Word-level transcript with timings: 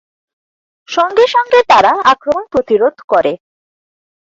সঙ্গে 0.89 1.25
সঙ্গে 1.27 1.59
তারা 1.71 1.91
আক্রমণ 2.11 2.43
প্রতিরোধ 2.51 2.95
করে। 3.07 3.33